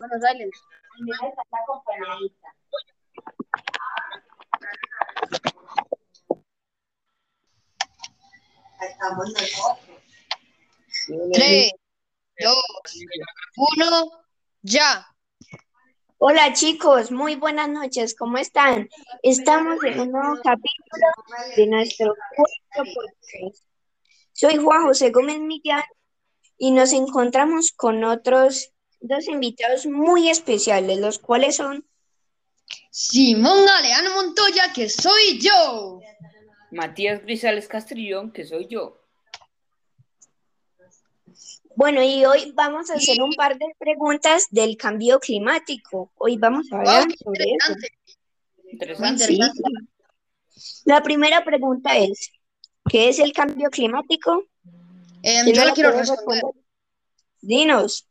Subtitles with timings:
[0.00, 0.48] Bueno, dale.
[11.34, 11.72] Tres,
[12.38, 12.64] dos,
[13.56, 14.10] uno,
[14.62, 15.06] ya.
[16.16, 18.88] Hola chicos, muy buenas noches, ¿cómo están?
[19.22, 21.08] Estamos en un nuevo capítulo
[21.56, 23.64] de nuestro cuento podcast.
[24.32, 25.84] Soy Juan José Gómez Millán
[26.56, 31.84] y nos encontramos con otros dos invitados muy especiales, los cuales son
[32.90, 36.00] Simón Galeano Montoya, que soy yo.
[36.70, 39.00] Matías Grisales Castrillón, que soy yo.
[41.76, 46.12] Bueno, y hoy vamos a hacer un par de preguntas del cambio climático.
[46.16, 47.72] Hoy vamos a hablar Wow, sobre eso.
[47.72, 47.88] interesante.
[48.72, 49.26] Interesante.
[49.26, 49.90] Muy interesante.
[50.84, 52.32] La primera pregunta es,
[52.88, 54.44] ¿qué es el cambio climático?
[55.22, 56.42] ¿Quién yo la quiero responder.
[57.40, 58.09] Dinos.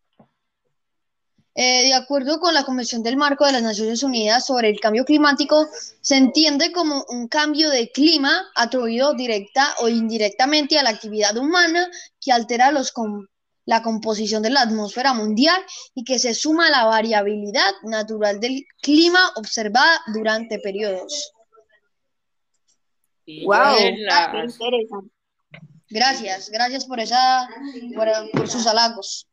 [1.61, 5.03] Eh, de acuerdo con la Convención del Marco de las Naciones Unidas sobre el Cambio
[5.03, 5.67] Climático,
[5.99, 11.89] se entiende como un cambio de clima atribuido directa o indirectamente a la actividad humana
[12.21, 13.27] que altera los com-
[13.65, 15.61] la composición de la atmósfera mundial
[15.93, 21.33] y que se suma a la variabilidad natural del clima observada durante periodos.
[23.25, 23.75] Y Wow,
[24.07, 25.11] las- interesante.
[25.89, 27.49] Gracias, gracias por esa,
[27.95, 29.25] por, por sus halagos.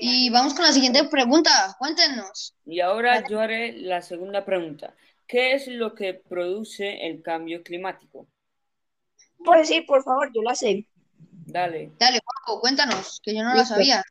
[0.00, 1.76] Y vamos con la siguiente pregunta.
[1.78, 2.54] Cuéntenos.
[2.66, 4.94] y ahora yo haré la segunda pregunta.
[5.26, 8.26] ¿Qué es lo que produce el cambio climático?
[9.44, 10.86] Pues sí, por favor, yo la sé.
[11.46, 11.92] Dale.
[11.98, 13.74] Dale, Juanjo, cuéntanos, que yo no la Listo.
[13.74, 14.02] sabía.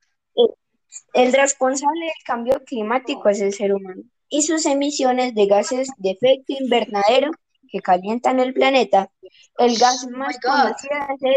[1.14, 6.12] El responsable del cambio climático es el ser humano y sus emisiones de gases de
[6.12, 7.32] efecto invernadero
[7.70, 9.10] que calientan el planeta.
[9.58, 10.52] El gas más God.
[10.52, 11.36] conocido es el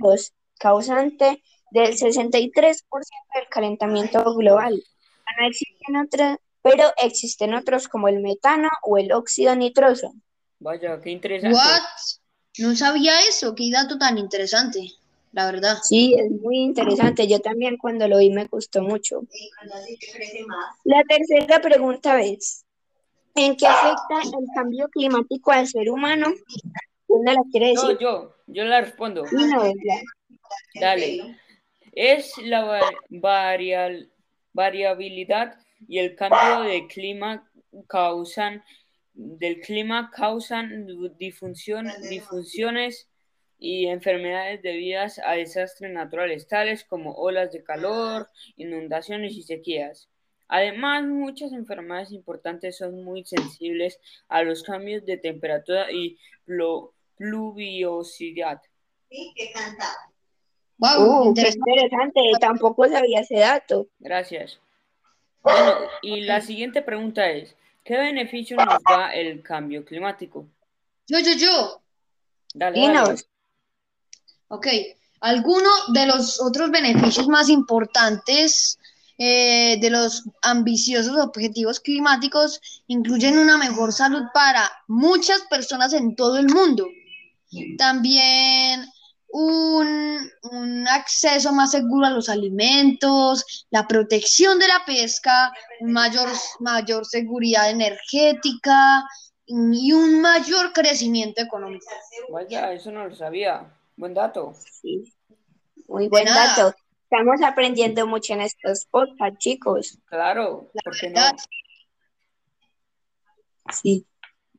[0.00, 2.82] CO2, causante del 63%
[3.34, 4.82] del calentamiento global.
[5.38, 10.12] No existen otros, pero existen otros como el metano o el óxido nitroso.
[10.58, 11.56] Vaya, qué interesante.
[11.56, 11.82] What?
[12.58, 14.80] No sabía eso, qué dato tan interesante,
[15.32, 15.78] la verdad.
[15.82, 17.28] Sí, es muy interesante.
[17.28, 19.20] Yo también cuando lo vi me gustó mucho.
[20.84, 22.64] La tercera pregunta es,
[23.36, 26.26] ¿en qué afecta el cambio climático al ser humano?
[27.06, 27.96] ¿Quién me la quiere decir?
[28.00, 29.24] yo, yo la respondo.
[29.30, 29.72] No.
[30.80, 31.36] Dale.
[31.92, 32.80] Es la
[34.52, 35.54] variabilidad
[35.86, 37.50] y el cambio de clima
[37.86, 38.62] causan
[39.18, 40.86] del clima causan
[41.18, 43.08] difusión, difusiones
[43.58, 50.08] y enfermedades debidas a desastres naturales tales como olas de calor, inundaciones y sequías.
[50.46, 53.98] Además, muchas enfermedades importantes son muy sensibles
[54.28, 56.16] a los cambios de temperatura y
[57.16, 58.62] pluviosidad.
[60.78, 61.70] Wow, Uh, qué interesante.
[61.70, 62.20] interesante.
[62.40, 63.88] Tampoco sabía ese dato.
[63.98, 64.58] Gracias.
[65.42, 70.46] Bueno, y la siguiente pregunta es, ¿qué beneficio nos da el cambio climático?
[71.06, 71.82] Yo, yo, yo.
[72.54, 72.92] Dale, dale.
[72.92, 73.26] Dinos.
[74.48, 74.66] Ok.
[75.20, 78.78] Alguno de los otros beneficios más importantes
[79.18, 86.38] eh, de los ambiciosos objetivos climáticos incluyen una mejor salud para muchas personas en todo
[86.38, 86.86] el mundo.
[87.78, 88.86] También
[90.98, 96.28] acceso más seguro a los alimentos, la protección de la pesca, mayor,
[96.60, 99.04] mayor seguridad energética
[99.46, 101.86] y un mayor crecimiento económico.
[102.30, 103.74] Vaya, eso no lo sabía.
[103.96, 104.54] Buen dato.
[104.82, 105.12] Sí.
[105.88, 106.54] Muy buen nada.
[106.56, 106.76] dato.
[107.10, 109.98] Estamos aprendiendo mucho en estos podcasts, chicos.
[110.04, 111.22] Claro, ¿por qué no?
[113.72, 114.06] Sí.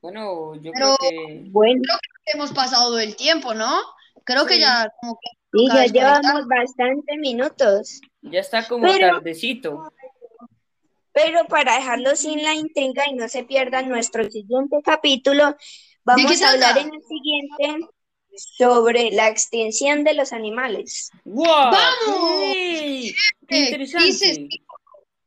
[0.02, 1.82] Bueno, yo Pero- creo que Bueno,
[2.32, 3.82] Hemos pasado el tiempo, ¿no?
[4.24, 8.02] Creo que ya como que sí, ya llevamos bastantes minutos.
[8.22, 9.92] ya está como Pero- tardecito.
[11.12, 15.56] Pero para dejarlo sin la intriga y no se pierdan nuestro siguiente capítulo,
[16.06, 17.88] vamos a hablar en el siguiente
[18.58, 21.10] sobre la extinción de los animales.
[21.26, 21.46] ¡Wow!
[21.46, 22.44] ¡Vamos!
[22.54, 23.14] ¡Sí!
[23.48, 24.48] ¡Qué interesante!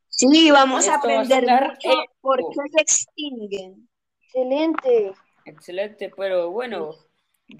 [0.09, 1.79] Sí, vamos a Esto va a aprender
[2.21, 3.89] por qué se extinguen.
[4.23, 5.13] Excelente.
[5.45, 6.95] Excelente, pero bueno,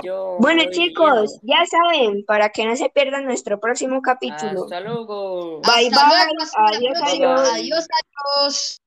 [0.03, 4.65] yo Bueno, chicos, ya saben, para que no se pierdan nuestro próximo capítulo.
[4.65, 5.61] Hasta luego.
[5.61, 6.27] Bye, Hasta bye.
[6.27, 7.49] luego, Adiós, adiós.
[7.53, 8.82] Adiós, adiós.